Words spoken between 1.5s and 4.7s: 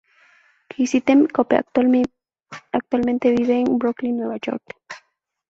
actualmente vive en Brooklyn, Nueva York.